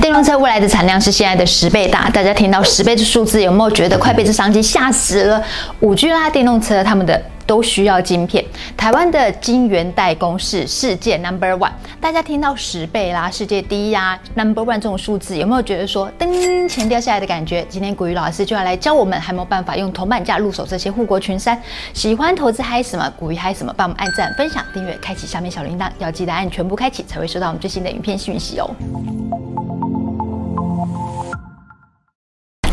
[0.00, 5.42] 电动车未来的产量是现在的十倍大，大家听到十倍的数字，有没有觉得快被这商机吓死了？
[5.80, 8.44] 五 G 啦，电动车他们的都需要晶片，
[8.76, 17.66] 台湾的晶圆代工是世界 number one，大家听到十倍啦，世界第一啊，number one 这种数字，有没有觉得说噔钱掉下来的感觉？
[17.68, 21.60] 今天股鱼老师就要来教我们，还没有办法用铜板价入手这些护国群山，
[21.92, 23.12] 喜欢投资嗨什么？
[23.18, 23.74] 股鱼嗨什么？
[23.76, 28.70] 帮我们按赞、分享、订阅、开启下面小铃铛，要记得按全部开启，才会收到我们最新的影片讯息哦。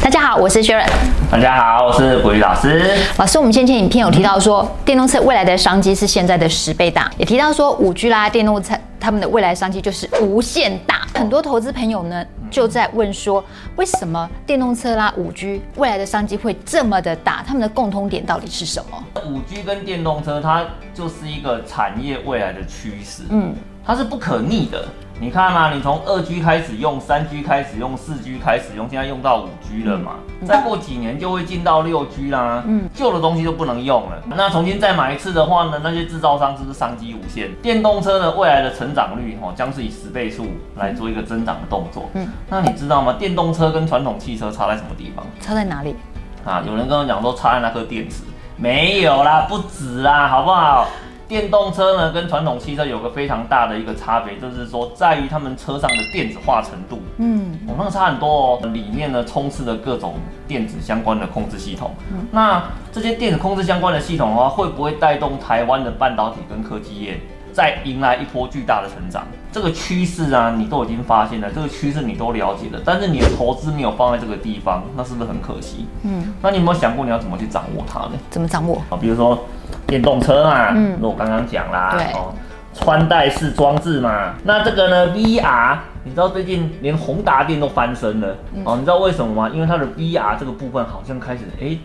[0.06, 0.88] 大家好，我是 Sharon。
[1.32, 2.96] 大家好，我是股鱼老师。
[3.18, 11.08] 老师，我们先前影片有提到说，电动车未来的商机是现在的十倍大，也提到说五 G 啦，电动车他们的未来商机就是无限大。
[11.16, 13.44] 很多投资朋友呢就在问说，
[13.78, 17.44] 为什么电动车啦五 G 未来的商机会这么的大？
[17.44, 19.04] 他们的共通点到底是什么？
[19.26, 20.64] 五 G 跟电动车，它
[20.94, 23.56] 就是一个产业未来的趋势，嗯，
[23.86, 24.84] 它是不可逆的。
[25.18, 30.16] 你看嘛，你从二 G 开始用，三 G 开始用，四 G 开始用，现在用到五 G 了嘛？
[30.46, 32.62] 再过几年就会进到六 G 啦。
[32.68, 34.22] 嗯，旧的东西就不能用了。
[34.28, 35.80] 那重新再买一次的话呢？
[35.82, 37.50] 那些制造商是不是商机无限？
[37.62, 42.10] 电动车的未来的成长率哦，将是以十倍数来做一个增长的动作。
[42.14, 43.14] 嗯，那你知道吗？
[43.14, 45.26] 电动车跟传统汽车差在什么地方？
[45.40, 45.96] 差在哪里？
[46.44, 48.24] 啊，有人跟我讲说差在那颗电池，
[48.58, 50.88] 没有啦，不止啦，好不好？
[51.28, 58.60] 电动车呢，跟传统汽车有个非常大的一个差别，就是说在于他们车上的电子化程度，嗯，那个差很多哦。
[58.74, 60.16] 里面呢充斥着各种
[60.48, 67.20] 电子相关的控制系统，嗯，那这些电子控制相关的系统的话，会不会带动台湾的半导体跟科技业
[67.52, 69.26] 再迎来一波巨大的成长？
[69.56, 75.88] 这个趋势啊，你都已经发现了，这个趋势你都了解了，但是你的投资没有放在这个地方，那是不是很可惜？
[76.04, 78.12] 嗯，那你有没有想过你要怎么去掌握它呢？
[78.30, 79.00] 怎么掌握啊？
[79.00, 79.46] 比如说。
[79.88, 82.34] 电动车嘛，嗯，那我刚刚讲啦，对哦，
[82.74, 89.52] 穿戴式装置嘛，那这个呢，VR，你知道最近连宏达电都翻身了，嗯、哦，你知道为什么吗？
[89.54, 91.80] 因为它的 VR 这个部分好像开始，哎、欸，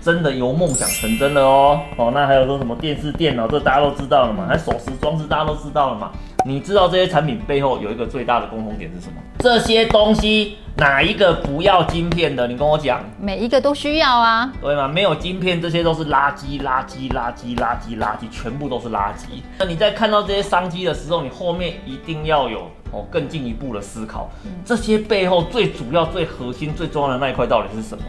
[0.00, 6.10] 真的由梦想成真了哦，哦，那还有说什么电视、电脑，这大家都知道了嘛，还手持装置大家都知道了嘛。
[6.46, 9.20] 你知道这些产品背后有一个最大的共同点是什么？
[9.40, 12.48] 这些东西哪一个不要晶片的？
[12.48, 13.04] 你跟我讲。
[13.20, 14.88] 每一个都需要啊，对吗？
[14.88, 19.42] 没有晶片，这些都是垃圾，垃圾，垃圾，垃圾，垃圾，全部都是垃圾。
[19.58, 22.60] 那你在看到这些商机的时候，你后面一定要有
[22.90, 24.30] 哦更进一步的思考，
[24.64, 28.04] 这些背后最主要、最核心、最重要的那一块到底是什么？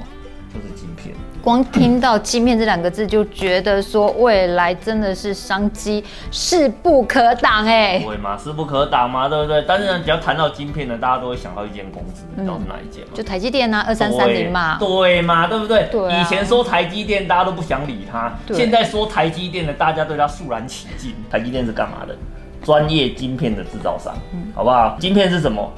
[0.54, 1.14] 就是晶片。
[1.42, 9.64] 光听到“晶片”这两个字，就觉得说未来真的是商机势不可挡哎、欸，对嘛，势不可挡嘛，对不对？
[9.68, 13.12] 但是呢，只要谈到晶片呢，大家都会想到一间公司，你知道是哪一间吗？
[13.14, 15.88] 就台积电啊，二三三零嘛，对嘛，对不对？
[15.92, 16.22] 对、啊。
[16.22, 21.14] 以前说台积电，大家都不想理它，现在说台积电呢，大家对它肃然起敬。
[21.30, 22.16] 台积电是干嘛的？
[22.64, 24.96] 专业晶片的制造商，嗯，好不好？
[25.00, 25.72] 晶片是什么？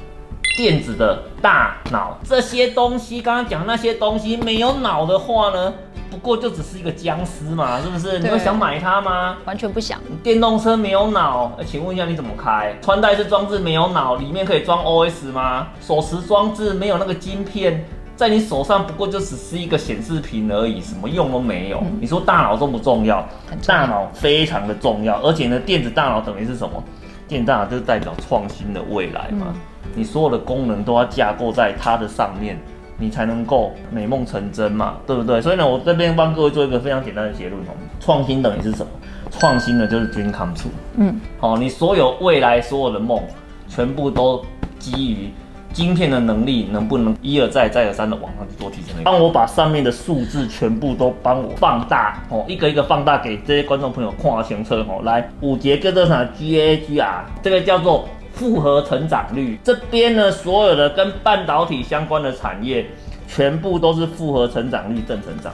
[0.56, 5.74] 电子的大脑这些东西，刚刚讲那些东西没有脑的话呢，
[6.10, 8.20] 不过就只是一个僵尸嘛，是不是？
[8.20, 9.36] 你会想买它吗？
[9.46, 10.00] 完全不想。
[10.22, 12.72] 电动车没有脑，请问一下你怎么开？
[12.80, 15.68] 穿戴式装置没有脑，里面可以装 OS 吗？
[15.80, 21.78] 手持装置没有那个晶片，在你手上不过就只是一个显示屏而已，什么用都没有。
[21.80, 23.26] 嗯、你说大脑重不重要？
[23.66, 26.80] 大脑非常的重要，而且呢，电子大脑等于是什么？
[27.26, 29.46] 电子大脑就是代表创新的未来嘛。
[29.48, 29.54] 嗯
[29.94, 32.58] 你所有的功能都要架构在它的上面，
[32.96, 35.40] 你才能够美梦成真嘛，对不对？
[35.40, 37.74] 所以呢，我这边帮各位做一个非常简单的结论哦。
[38.00, 38.86] 创新等于是什么？
[39.30, 40.68] 创新呢就是 dream come true。
[40.96, 43.20] 嗯，好，你所有未来所有的梦，
[43.68, 44.40] 全部都
[44.78, 45.30] 基于
[45.72, 49.02] 晶片的能力，能不能一而再再而三的往上去做提升？
[49.02, 55.00] 帮我把上面的数字全部都帮我放大哦，一个一个放大给这些观众朋友看清楚哦。
[55.02, 58.08] 来，五节各这场 GAGR，这个叫做。
[58.34, 62.86] 复合成长率这边呢，所有的跟半导体相关的产业，
[63.28, 65.52] 全部都是复合成长率正成长。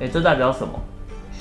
[0.00, 0.72] 哎，这代表什么？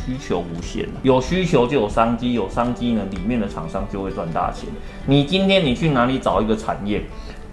[0.06, 4.70] 需求无限，有需求就有商机，有商机呢，里面的厂商就会赚大钱。
[5.06, 7.04] 你今天你去哪里找一个产业，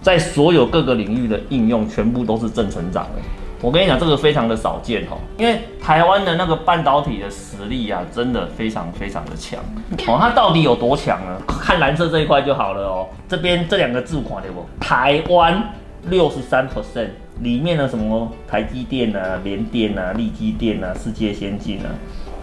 [0.01, 3.23] 在所有各个领域的应用，全部都是正成长的。
[3.65, 9.59] 我跟你讲，这个非常的少见哦，因为台湾的那个半导体的实力啊，真的非常非常的强
[10.07, 10.19] 哦。
[10.21, 11.41] 它到底有多强呢？
[11.49, 13.09] 看蓝色这一块就好了哦。
[13.27, 14.67] 这边这两个字看到不？
[14.79, 15.67] 台湾
[16.11, 17.09] 六十三 percent
[17.41, 21.89] 里面的什么台积电啊、联电啊、力积电啊、世界先进啊，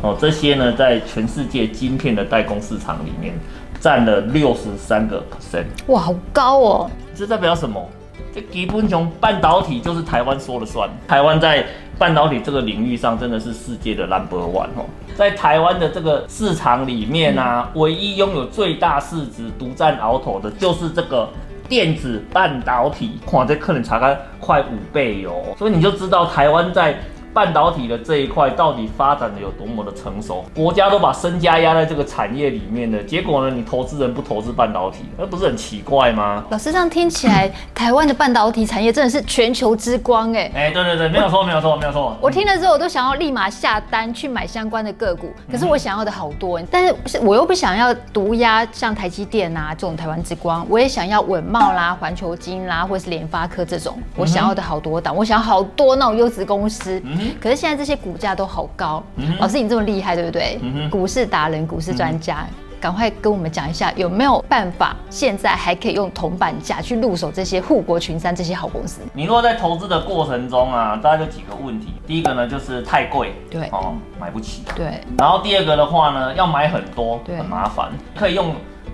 [0.01, 3.35] 哦，这些呢，在全世界晶片的代工市场里面
[3.79, 5.65] 占了六十三个 percent。
[5.85, 6.91] 哇，好高哦！
[7.13, 7.87] 这代表什么？
[8.33, 10.89] 这基本上半导体就是台湾说了算。
[11.07, 11.65] 台湾在
[11.97, 14.85] 半导体这个领域上真的是世界的 number one 哦。
[15.15, 21.29] 在台湾的这个市场里面啊，唯一拥有最大市值、独占鳌头的，就是这个
[21.67, 25.55] 电子半导体，哇，这客人查看快五倍哟、哦。
[25.57, 26.97] 所以你就知道台湾在。
[27.33, 30.43] 半导体的这一块到底发展的有多么的成熟？
[30.53, 33.55] 国家都把身家压在这个产业里面的结果呢？
[33.55, 36.43] 你投资人不投资半导体，那不是很奇怪吗？
[36.49, 40.51] 老师这样听起来，台湾的半导体产业真的是全球之光哎！
[40.53, 42.17] 哎，对对对，没有错，没有错，没有错。
[42.21, 45.31] 我听了之后，我都想要立马下单去买相关的个股。
[45.49, 53.97] 可是我想要的好多，但是我又不想要独压像台积电啊这种台湾之光，我也想要稳茂啦、环球晶啦，或是联发科这种。
[54.15, 57.01] 我想要的好多档，我想要好多那种优质公司。
[57.39, 60.59] 可是现在这些股价都好高，嗯、老师你这么厉害，对不对？
[60.61, 62.45] 嗯、股市达人、股市专家，
[62.79, 69.01] 赶、嗯、快跟我们讲一下，有没有办法现在还可以用铜板价去入手这些护国群山这些好公司？
[69.13, 71.93] 你如果在投资的过程中啊，大概就几个问题。
[72.07, 74.63] 第一个呢，就是太贵，对哦，买不起。
[74.75, 74.99] 对。
[75.17, 77.89] 然后第二个的话呢，要买很多，对，很麻烦。
[78.15, 78.53] 可以用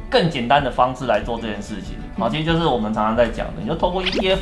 [0.10, 1.96] 更简单的方式来做这件事情。
[2.18, 4.38] 好、嗯，其实就是我们常常在讲的，你就透过 ETF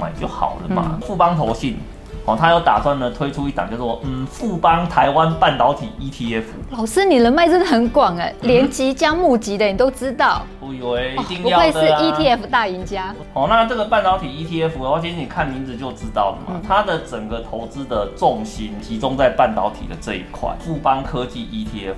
[0.00, 0.98] 买就好了嘛。
[1.02, 1.78] 富邦投信。
[2.26, 6.42] 哦，他有打算呢推出一档叫做嗯富邦台湾半导体 ETF。
[6.72, 10.42] 老师，你人脉真的很广哎，连即将募集的你都知道。
[10.60, 13.14] 我以为一定要的、啊哦、不愧是 ETF 大赢家。
[13.32, 20.50] 哦，那这个半导体 ETF 的话，其实你看名字就知道了嘛，嗯、它的整个投资的重心集中在半导体的这一块。
[20.58, 21.94] 富邦科技 ETF，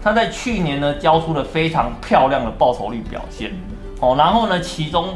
[0.00, 3.50] 它在去年呢交出了非常漂亮的报酬率表现。
[3.98, 5.08] 哦，然后呢，其中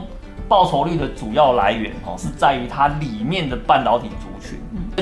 [0.48, 4.10] 报酬率的主要来源哦是在于它里面的半导体。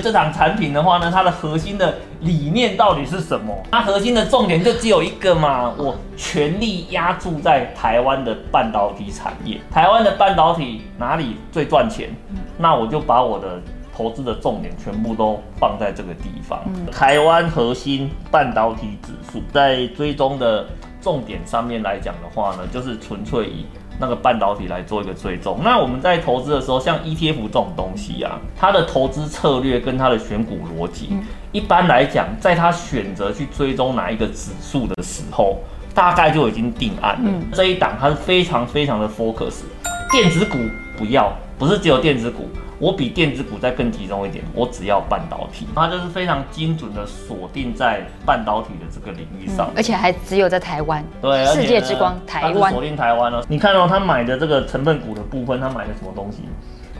[0.02, 3.56] 这档产品的话呢，它的核心的理念到底是什么？
[3.70, 9.60] 它核心的重点就只有一个嘛，我全力压注在台湾的半导体产业。
[9.70, 12.10] 台湾的半导体哪里最赚钱？
[12.58, 13.60] 那我就把我的
[13.96, 16.60] 投资的重点全部都放在这个地方。
[16.90, 20.66] 台湾核心半导体指数在追踪的
[21.00, 23.64] 重点上面来讲的话呢，就是纯粹以。
[23.98, 25.60] 那个半导体来做一个追踪。
[25.62, 31.16] 那我们在投资的时候，像 ETF 这种东西啊，它的投资策略跟它的选股逻辑，
[31.52, 35.58] 一般来讲，在它选择去追踪哪一个指数的时候，
[35.94, 37.30] 大概就已经定案了。
[37.52, 39.62] 这一档它是非常非常的 focus，
[40.10, 40.58] 电子股
[40.96, 42.48] 不要，不是只有电子股。
[42.80, 53.42] 我比电子股再更集中一点，我只要半导体，它就是非常精准的锁定在半导体的这个领域上，而且还只有在台湾，对，世界之光台湾锁定台湾哦。
[53.48, 56.42] 你看到、哦、他买的这个成分股的部分，他买的什么东西？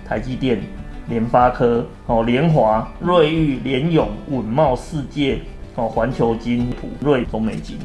[0.09, 0.63] 台积电、
[1.09, 5.41] 联发科、哦，联华、瑞昱、联永、稳茂、世界、
[5.75, 7.77] 哦，环球金、普瑞、中美晶。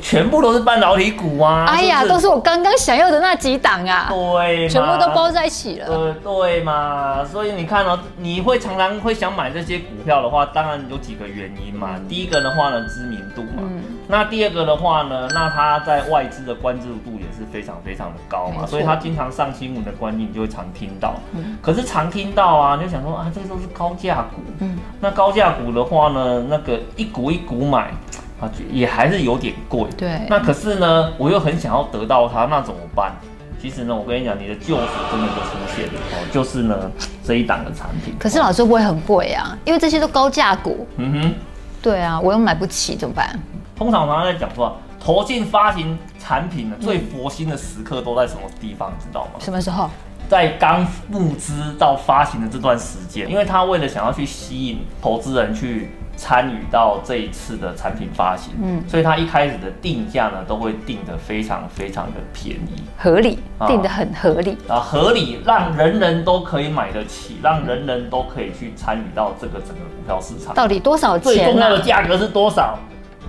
[0.00, 1.64] 全部都是半导体股啊！
[1.66, 4.08] 哎呀，是是都是我刚刚想要的那几档啊！
[4.10, 5.86] 对，全部都包在一起了。
[5.86, 12.00] 对对嘛，所以你看哦，你会常常会想买这些股票的话，当然有几个原因嘛。
[12.08, 13.62] 第一个的话呢，知名度嘛。
[13.62, 13.82] 嗯。
[14.08, 21.14] 那第二个的话呢，那它在外资的关注度也是非常非常的高嘛，所以它经常上新闻的关系，你就会常听到。
[21.34, 21.58] 嗯。
[21.60, 24.42] 可是常听到啊，你就想说啊，这些都是高价股。
[24.60, 24.78] 嗯。
[25.00, 27.92] 那高价股的话呢，那个一股一股买。
[28.40, 29.88] 啊，也还是有点贵。
[29.96, 33.12] 对，那可是呢，我又很想要得到它，那怎么办？
[33.60, 36.90] 其实呢，我跟你讲，你的救赎真的就出现了哦，就是呢
[37.24, 38.14] 这一档的产品。
[38.18, 40.86] 可是老师不会很贵啊，因为这些都高价股。
[40.98, 41.34] 嗯哼，
[41.80, 43.26] 对啊，我又买不起，怎么办？
[43.74, 48.92] 通常常常在讲说，投进发行产品的，最佛心的时刻都在什么地方？
[48.96, 49.40] 你知道吗？
[49.40, 49.88] 什么时候？
[50.28, 55.90] 在刚募资到发行的这段时间，因为他为了想要去吸引投资人去。
[56.16, 70.54] 参与到这一次的产品发行，嗯，所以它一开始的定价呢，都会定得非常非常的便宜，合理，定得很合理啊，合理，让人人都可以买得起，让人人都可以去参与到这个整个股票市场。
[70.54, 71.22] 到底多少钱？
[71.22, 72.78] 最重要的价格是多少？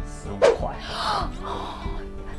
[0.06, 0.74] 十五块。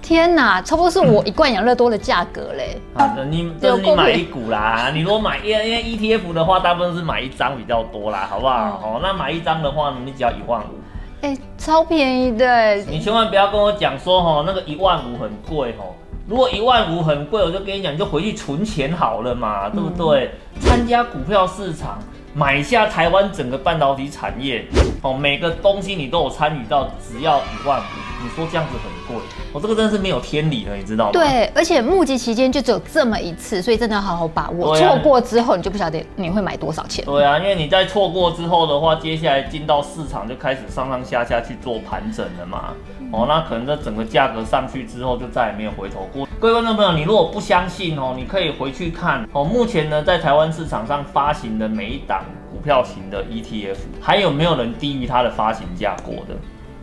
[0.09, 2.81] 天哪，差不多是我一罐养乐多的价格嘞！
[2.95, 8.81] 啊，你 这是你买一股啦， 你如果买因为 ETF 的话，大部分是买一张比较多啦，好不好？
[8.83, 10.81] 哦，那买一张的话呢，你只要一万五，
[11.21, 12.77] 哎，超便宜的。
[12.77, 15.93] 你千万不要跟我讲说哦，那个一万五很贵哦。
[16.27, 20.31] 如果一万五很贵，我就跟你讲，你就回去存钱好了嘛，对不对？
[20.59, 21.99] 参加股票市场，
[22.33, 24.65] 买下台湾整个半导体产业，
[25.03, 28.08] 哦，每个东西你都有参与到，只要一万五。
[28.21, 31.13] 你说这样子很贵，我这个真的是没有天理了，你知道吗？
[31.13, 34.77] 对，而且募集期间就只有这么一次，所以真的要好好把握。
[34.77, 37.05] 错、啊、过之后，你就不晓得你会买多少钱。
[37.05, 42.75] 对啊，因为你在错过之后的话，接下来进到市场就开始上上下下去做盘整了嘛。
[43.01, 46.27] 嗯、哦，那可能这整个价格上去之后，就再也没有回头过。
[46.41, 56.35] 各位观众朋友，你如果不相信哦，你可以回去看哦，目前呢在台湾市场上发行的每一档股票型的 ETF，还有没有人低于它的发行价过的？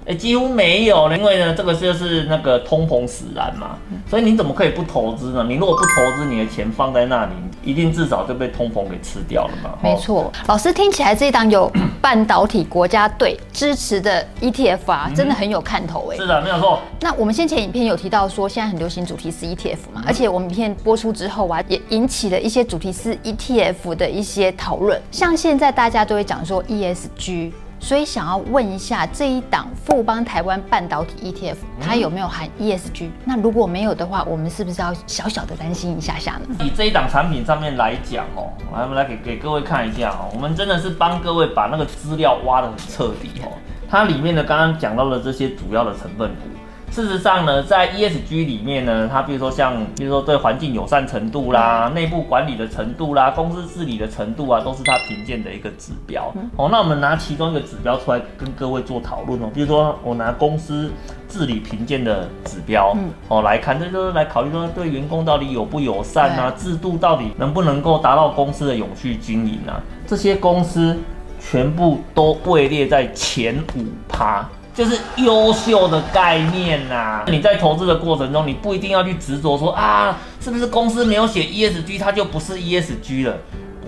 [0.06, 3.76] 哎，几乎没有了，因为呢，这个就是那个通膨使然嘛，
[4.08, 5.44] 所以你怎么可以不投资呢？
[5.48, 7.32] 你如果不投资，你的钱放在那里，
[7.64, 9.72] 一定至少就被通膨给吃掉了嘛。
[9.82, 16.18] 没错，老师听起来这一档有 半导体国家队支持的 ETF 啊，真的很有看头哎。
[16.18, 16.82] 是的，没有错。
[17.02, 27.52] 那我们先前影片有提到说，现在很流行主题是 ETF 嘛，而且我们影片播出之后啊，也引起了一些主题是 ETF 的一些讨论，像现在大家都会讲说 ESG。
[27.86, 33.12] 所以想要问一下，这一档富邦台湾半导体 ETF，它有没有含 ESG？
[33.24, 36.56] 那如果没有的话，我们是不是要小小的担心一下下呢？
[36.66, 43.54] 以这一档产品上面来讲哦，来我们来给给各位看一下哦，我们真的是帮各位把那个资料挖得很彻底哦，
[43.88, 46.55] 它里面的刚刚讲到的这些主要的成分股。
[46.96, 56.34] 事实上呢，在 ESG 里面呢，它比如说像，比如说对环境友善程度啦、内部管理的程度啦、公司治理的程度啊，都是它评鉴的一个指标。
[56.56, 59.50] 哦，那我们拿其中一个指标出来跟各位做讨论哦。
[59.54, 60.90] 比如说，我拿公司
[61.28, 62.96] 治理评鉴的指标
[63.28, 70.98] 哦来看，这就是来考虑说对员工到底友不友善啊，制度到底能不能够达到公司的永续经营啊，这些公司
[71.42, 74.48] 全部都位列在前五趴。
[74.76, 77.24] 就是优秀的概念呐、啊。
[77.28, 83.38] 你在投资的过程中，你不一定要去执着说啊，是不是公司没有写 ESG，它就不是 ESG 了？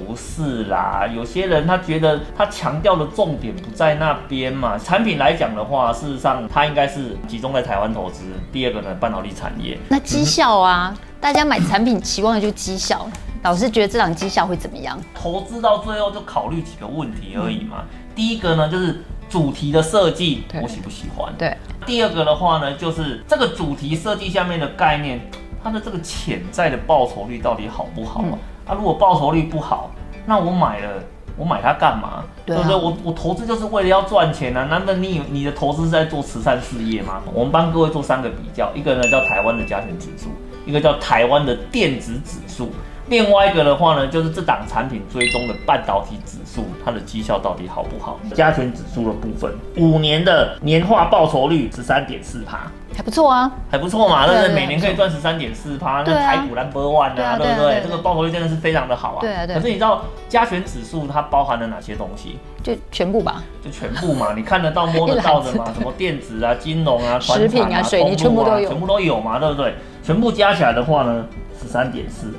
[0.07, 4.77] 不是啦，有些人他觉得他强调的重点不在那边嘛。
[4.77, 8.23] 产品来讲的话，事实上它应该是集中在台湾投资。
[8.53, 9.77] 第二个呢，半导体产业。
[9.89, 13.05] 那绩效啊，嗯、大家买产品期望的就是绩效。
[13.43, 14.97] 老师觉得这档绩效会怎么样？
[15.13, 17.79] 投资到最后就考虑几个问题而已嘛。
[17.81, 19.03] 嗯、第一个呢，就是。
[19.29, 21.33] 主题的设计，我喜不喜欢？
[21.37, 21.55] 对。
[21.85, 25.19] 第二个的话呢，就是这个主题设计下面的概念，
[25.63, 28.21] 它的这个潜在的报酬率到底好不好？
[28.23, 28.31] 嗯、
[28.65, 29.91] 啊，如果报酬率不好，
[30.25, 31.03] 那我买了，
[31.37, 32.23] 我买它干嘛？
[32.45, 32.75] 对，啊、对不对？
[32.75, 34.65] 我我投资就是为了要赚钱啊！
[34.65, 37.21] 难道你你的投资是在做慈善事业吗？
[37.33, 40.29] 我们帮各位做三个比较，一个呢叫台湾的加权指数，
[40.65, 42.71] 一个叫台湾的电子指数。
[43.09, 48.19] 另外一个的话呢，就是这档产品追踪的半导体指数，它的绩效到底好不好？
[48.33, 54.53] 加权指数的部分，五年的年化报酬率十三点四趴，还不错啊，还不错嘛，对不对？
[54.53, 57.81] 每年可以赚十三点四趴，那台股 number one 啊，对不对？
[57.81, 59.21] 这个报酬率真的是非常的好啊。
[59.21, 59.55] 对啊，对。
[59.55, 62.37] 可是你知道加权指数它包含了哪些东西？
[62.61, 69.75] 就全部吧，就全部嘛， 你看得到摸得到的嘛，什么电子啊、金融啊、食品啊、水泥全部都有，全部都有嘛，对不对？
[70.03, 71.25] 全部加起来的话呢，
[71.61, 72.33] 十三点四。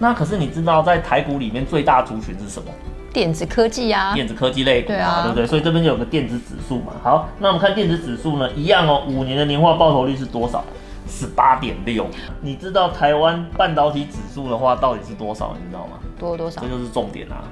[0.00, 2.72] 那可是你知道，在台股里面最大族群是什么？
[3.12, 5.46] 电子科技啊，电子科技类股嘛，对啊，对不对？
[5.46, 6.92] 所以这边就有个电子指数嘛。
[7.02, 10.64] 好，那我们看电子指数呢，一样哦，五年的年化报酬率是多少？
[11.06, 12.06] 十八点六。
[12.40, 15.54] 你知道台湾半导体指数的话到底是多少？
[15.60, 15.98] 你知道吗？
[16.18, 16.62] 多多少？
[16.62, 17.44] 这就是重点啊。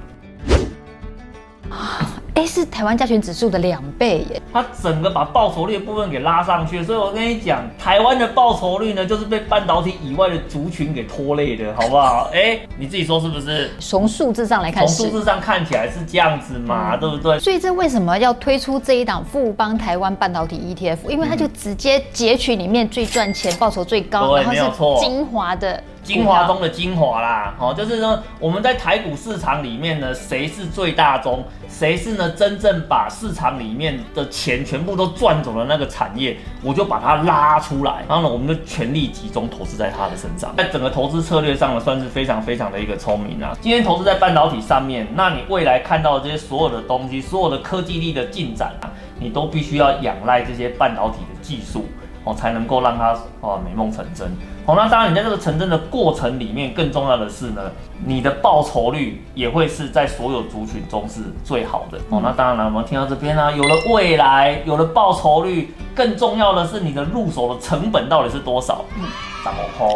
[2.39, 4.41] 哎，是台湾加权指数的两倍耶！
[4.53, 12.29] 它整个把报酬率的部分给拉上去，所以我跟你讲，台湾的报酬率呢，就是被半导体以外的族群给拖累的，好不好？
[12.33, 13.71] 哎，你自己说是不是？
[13.79, 17.37] 从数字上来看，从数字上看起来是这样子嘛，嗯、对不对？
[17.39, 21.09] 所以这为什么要推出这一档富邦台湾半导体 ETF？
[21.09, 25.83] 因为它就直接截取里面最赚钱、报酬最高，对然后是精华的。
[26.03, 43.55] 精华中的精华啦，好，就是说我们在台股市场里面呢，谁是最大宗，谁是呢真正把市场里面的钱全部都赚走了那个产业，我就把它拉出来，然后呢，我们就全力集中投资在它的身上，在整个投资策略上呢，算是非常非常的一个聪明啊。
[43.61, 48.89] 今天投资在半导体上面，那你未来看到的这些所有的东西，所有的科技力的进展啊，
[49.19, 51.85] 你都必须要仰赖这些半导体的技术。
[52.23, 54.29] 哦，才能够让他哦美梦成真。
[54.65, 57.61] 好，那当然你在这个成真的过程里面，更重要的是呢，
[58.05, 61.97] 你的报酬率也会是在所有族群中是最好的。
[62.09, 68.85] 哦，那当然了，我们听到这边呢、啊，有了未来，有了报酬率，更重要的是你的入手的成本到底是多少？
[68.97, 69.05] 嗯。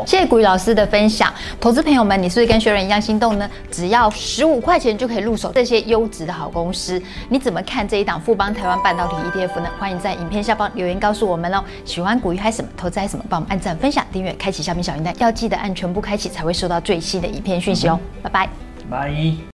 [0.06, 3.50] 谢谢股鱼老师的分享，投资朋友们，你是不是跟学人一样心动呢？
[3.70, 9.70] 只要十五块钱就可以入手这些优质的好公司，你怎么看这一档富邦台湾半导体 ETF 呢？
[9.80, 11.64] 欢迎在影片下方留言告诉我们哦。
[11.84, 18.00] 喜欢股鱼嗨什么，投资嗨什么，帮我们按赞、分享、订阅、开启下面小铃铛，要记得按全部开启才会收到最新的影片讯息哦。
[18.22, 18.50] 拜拜，
[18.90, 19.44] 拜。